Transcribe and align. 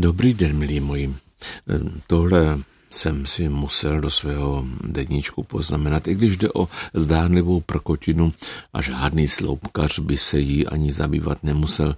Dobrý 0.00 0.34
den, 0.34 0.58
milí 0.58 0.80
moji. 0.80 1.14
Tohle 2.06 2.58
jsem 2.90 3.26
si 3.26 3.48
musel 3.48 4.00
do 4.00 4.10
svého 4.10 4.64
deníčku 4.84 5.42
poznamenat, 5.42 6.08
i 6.08 6.14
když 6.14 6.36
jde 6.36 6.48
o 6.54 6.68
zdánlivou 6.94 7.60
prkotinu 7.60 8.32
a 8.72 8.82
žádný 8.82 9.28
sloupkař 9.28 9.98
by 9.98 10.16
se 10.16 10.38
jí 10.38 10.66
ani 10.66 10.92
zabývat 10.92 11.44
nemusel. 11.44 11.96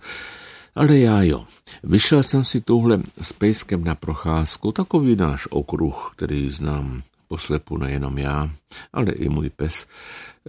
Ale 0.74 0.98
já 0.98 1.22
jo. 1.22 1.44
Vyšel 1.82 2.22
jsem 2.22 2.44
si 2.44 2.60
touhle 2.60 3.02
s 3.22 3.32
pejskem 3.32 3.84
na 3.84 3.94
procházku, 3.94 4.72
takový 4.72 5.16
náš 5.16 5.48
okruh, 5.50 6.12
který 6.16 6.50
znám 6.50 7.02
poslepu 7.30 7.78
nejenom 7.78 8.18
já, 8.18 8.50
ale 8.92 9.12
i 9.12 9.28
můj 9.28 9.50
pes. 9.50 9.86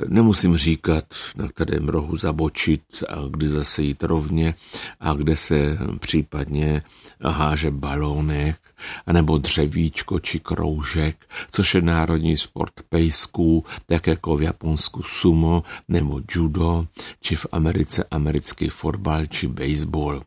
Nemusím 0.07 0.57
říkat, 0.57 1.05
na 1.36 1.48
kterém 1.48 1.89
rohu 1.89 2.16
zabočit 2.16 2.81
a 3.09 3.16
kdy 3.30 3.48
zase 3.48 3.84
jít 3.84 4.04
rovně 4.04 4.55
a 4.99 5.13
kde 5.13 5.36
se 5.36 5.77
případně 5.99 6.81
háže 7.21 7.71
balónek, 7.71 8.57
anebo 9.05 9.38
dřevíčko 9.38 10.20
či 10.20 10.39
kroužek, 10.39 11.17
což 11.52 11.75
je 11.75 11.81
národní 11.81 12.38
sport 12.38 12.73
pejsků, 12.89 13.66
tak 13.86 14.08
jako 14.08 14.38
v 14.38 14.41
Japonsku 14.41 15.03
sumo 15.03 15.63
nebo 15.88 16.22
judo, 16.30 16.86
či 17.22 17.36
v 17.36 17.45
Americe 17.52 18.03
americký 18.11 18.70
fotbal 18.70 19.25
či 19.25 19.48
baseball. 19.48 20.22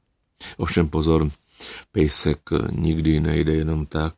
Ovšem 0.56 0.88
pozor, 0.88 1.30
pejsek 1.92 2.38
nikdy 2.70 3.20
nejde 3.20 3.52
jenom 3.52 3.86
tak, 3.86 4.14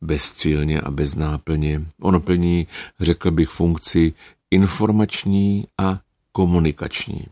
bezcílně 0.00 0.80
a 0.80 0.90
bez 0.90 1.14
náplně. 1.14 1.82
Ono 2.00 2.20
plní, 2.20 2.66
řekl 3.00 3.30
bych, 3.30 3.48
funkci 3.48 4.12
informační 4.50 5.66
a 5.78 6.00
komunikační. 6.32 7.26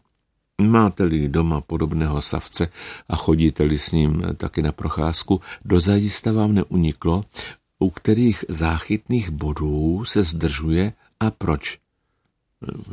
Máte-li 0.63 1.29
doma 1.29 1.61
podobného 1.61 2.23
savce 2.23 2.69
a 3.09 3.17
chodíte-li 3.17 3.79
s 3.79 3.93
ním 3.93 4.23
taky 4.37 4.63
na 4.63 4.73
procházku, 4.73 5.41
dozajista 5.65 6.33
vám 6.33 6.55
neuniklo, 6.55 7.23
u 7.79 7.91
kterých 7.91 8.45
záchytných 8.49 9.31
bodů 9.31 10.05
se 10.05 10.23
zdržuje 10.23 10.93
a 11.21 11.31
proč. 11.31 11.79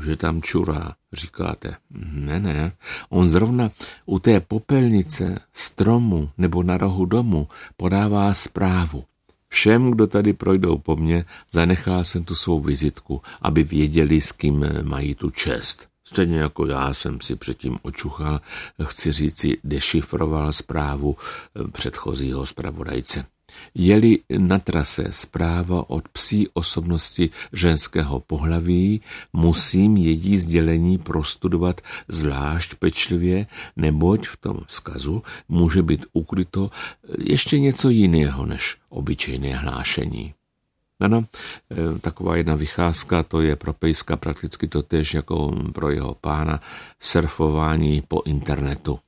Že 0.03 0.15
tam 0.15 0.41
čurá, 0.41 0.95
říkáte. 1.13 1.75
Ne, 2.11 2.39
ne, 2.39 2.71
on 3.09 3.27
zrovna 3.27 3.71
u 4.05 4.19
té 4.19 4.39
popelnice, 4.39 5.39
stromu 5.53 6.29
nebo 6.37 6.63
na 6.63 6.77
rohu 6.77 7.05
domu 7.05 7.47
podává 7.77 8.33
zprávu. 8.33 9.03
Všem, 9.49 9.91
kdo 9.91 10.07
tady 10.07 10.33
projdou 10.33 10.77
po 10.77 10.95
mně, 10.95 11.25
zanechá 11.51 12.03
jsem 12.03 12.23
tu 12.23 12.35
svou 12.35 12.59
vizitku, 12.59 13.21
aby 13.41 13.63
věděli, 13.63 14.21
s 14.21 14.31
kým 14.31 14.65
mají 14.83 15.15
tu 15.15 15.29
čest. 15.29 15.89
Stejně 16.05 16.39
jako 16.39 16.65
já 16.65 16.93
jsem 16.93 17.21
si 17.21 17.35
předtím 17.35 17.77
očuchal, 17.81 18.41
chci 18.83 19.11
říci, 19.11 19.57
dešifroval 19.63 20.51
zprávu 20.51 21.17
předchozího 21.71 22.45
zpravodajce. 22.45 23.25
Je-li 23.75 24.19
na 24.37 24.59
trase 24.59 25.05
zpráva 25.11 25.89
od 25.89 26.07
psí 26.07 26.47
osobnosti 26.53 27.29
ženského 27.53 28.19
pohlaví, 28.19 29.01
musím 29.33 29.97
její 29.97 30.37
sdělení 30.37 30.97
prostudovat 30.97 31.81
zvlášť 32.07 32.75
pečlivě, 32.75 33.47
neboť 33.75 34.27
v 34.27 34.37
tom 34.37 34.57
vzkazu 34.67 35.23
může 35.49 35.81
být 35.81 36.05
ukryto 36.13 36.71
ještě 37.17 37.59
něco 37.59 37.89
jiného 37.89 38.45
než 38.45 38.77
obyčejné 38.89 39.55
hlášení. 39.55 40.33
Ano, 40.99 41.25
e, 41.71 41.99
taková 41.99 42.35
jedna 42.35 42.55
vycházka, 42.55 43.23
to 43.23 43.41
je 43.41 43.55
pro 43.55 43.73
pejska 43.73 44.17
prakticky 44.17 44.67
to 44.67 44.83
tež 44.83 45.13
jako 45.13 45.55
pro 45.73 45.91
jeho 45.91 46.15
pána 46.15 46.61
surfování 46.99 48.03
po 48.07 48.21
internetu. 48.25 48.99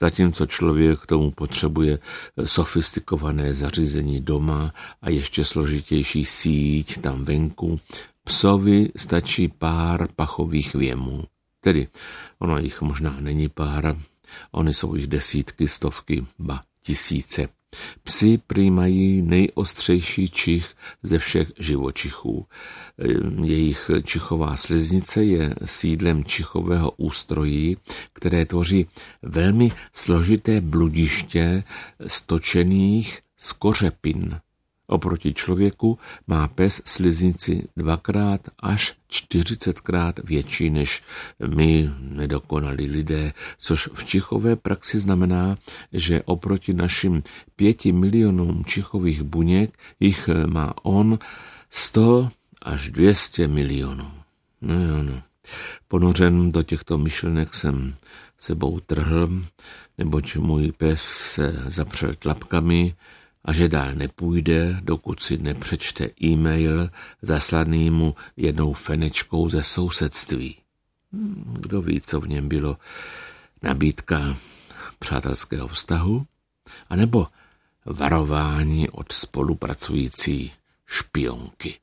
Zatímco 0.00 0.46
člověk 0.46 1.00
k 1.00 1.06
tomu 1.06 1.30
potřebuje 1.30 1.98
sofistikované 2.44 3.54
zařízení 3.54 4.20
doma 4.20 4.74
a 5.02 5.10
ještě 5.10 5.44
složitější 5.44 6.24
síť 6.24 7.00
tam 7.00 7.24
venku, 7.24 7.80
psovi 8.24 8.90
stačí 8.96 9.48
pár 9.48 10.08
pachových 10.16 10.74
věmů. 10.74 11.24
Tedy 11.60 11.88
ono 12.38 12.58
jich 12.58 12.82
možná 12.82 13.16
není 13.20 13.48
pár, 13.48 13.96
oni 14.52 14.74
jsou 14.74 14.94
jich 14.94 15.06
desítky, 15.06 15.68
stovky, 15.68 16.26
ba 16.38 16.62
tisíce. 16.82 17.48
Psi 18.02 18.38
přijímají 18.46 19.22
nejostřejší 19.22 20.28
čich 20.28 20.74
ze 21.02 21.18
všech 21.18 21.52
živočichů. 21.58 22.46
Jejich 23.44 23.90
čichová 24.04 24.56
sliznice 24.56 25.24
je 25.24 25.54
sídlem 25.64 26.24
čichového 26.24 26.90
ústrojí, 26.96 27.76
které 28.12 28.46
tvoří 28.46 28.86
velmi 29.22 29.72
složité 29.92 30.60
bludiště 30.60 31.64
stočených 32.06 33.20
z 33.36 33.52
kořepin. 33.52 34.40
Oproti 34.90 35.34
člověku 35.34 35.98
má 36.26 36.48
pes 36.48 36.82
sliznici 36.84 37.68
dvakrát 37.76 38.40
až 38.58 38.94
čtyřicetkrát 39.08 40.20
větší 40.24 40.70
než 40.70 41.02
my, 41.54 41.90
nedokonalí 42.00 42.86
lidé, 42.86 43.32
což 43.58 43.88
v 43.92 44.04
čichové 44.04 44.56
praxi 44.56 44.98
znamená, 44.98 45.56
že 45.92 46.22
oproti 46.22 46.74
našim 46.74 47.22
pěti 47.56 47.92
milionům 47.92 48.64
čichových 48.64 49.22
buněk 49.22 49.78
jich 50.00 50.28
má 50.46 50.74
on 50.82 51.18
100 51.70 52.30
až 52.62 52.90
200 52.90 53.48
milionů. 53.48 54.10
No 54.60 54.74
jo, 54.74 55.02
no. 55.02 55.22
Ponořen 55.88 56.52
do 56.52 56.62
těchto 56.62 56.98
myšlenek 56.98 57.54
jsem 57.54 57.94
sebou 58.38 58.80
trhl, 58.80 59.42
neboť 59.98 60.36
můj 60.36 60.72
pes 60.72 61.02
se 61.02 61.62
zapřel 61.66 62.14
tlapkami, 62.14 62.94
a 63.48 63.52
že 63.52 63.68
dál 63.68 63.94
nepůjde, 63.94 64.80
dokud 64.80 65.20
si 65.20 65.38
nepřečte 65.38 66.10
e-mail 66.22 66.90
zaslaný 67.22 67.90
mu 67.90 68.14
jednou 68.36 68.72
fenečkou 68.72 69.48
ze 69.48 69.62
sousedství. 69.62 70.56
Hmm, 71.12 71.56
kdo 71.60 71.82
ví, 71.82 72.00
co 72.00 72.20
v 72.20 72.28
něm 72.28 72.48
bylo 72.48 72.78
nabídka 73.62 74.36
přátelského 74.98 75.68
vztahu, 75.68 76.26
anebo 76.90 77.26
varování 77.86 78.90
od 78.90 79.12
spolupracující 79.12 80.52
špionky. 80.86 81.78